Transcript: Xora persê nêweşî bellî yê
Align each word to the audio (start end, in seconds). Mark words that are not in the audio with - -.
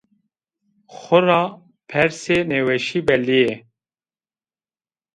Xora 0.99 1.41
persê 1.89 2.37
nêweşî 2.49 2.99
bellî 3.07 3.35
yê 3.47 3.55